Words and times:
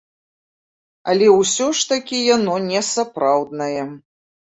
Але 1.13 1.27
ўсё 1.35 1.69
ж 1.81 1.93
такі 1.93 2.25
яно 2.35 2.59
не 2.69 2.85
сапраўднае. 2.93 3.81